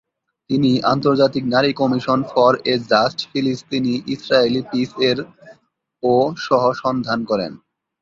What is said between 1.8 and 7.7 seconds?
Commission for a just ফিলিস্তিনি-ইসরায়েলি পিস-এর ও সহ-সন্ধান করেন।